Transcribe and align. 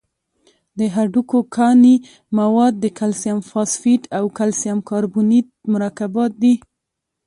د 0.77 0.79
هډوکو 0.95 1.39
کاني 1.55 1.95
مواد 2.37 2.73
د 2.79 2.85
کلسیم 2.99 3.37
فاسفیټ 3.49 4.01
او 4.17 4.25
کلسیم 4.37 4.77
کاربونیت 4.89 5.47
مرکبات 5.73 6.31
دي. 6.41 6.53